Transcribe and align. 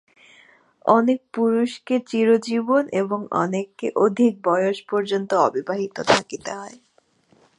অনেক 0.89 1.19
পুরুষকে 1.33 1.95
চিরজীবন 2.09 2.83
এবং 3.01 3.19
অনেককে 3.37 3.87
অধিক 3.97 4.33
বয়স 4.43 4.77
পর্যন্ত 4.89 5.29
অবিবাহিত 5.47 5.95
থাকিতে 6.11 6.51
হয়। 6.53 6.77